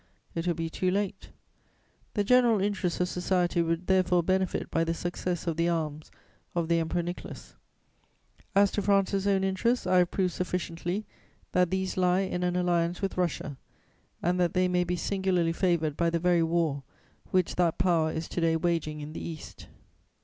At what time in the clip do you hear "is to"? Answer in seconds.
18.11-18.41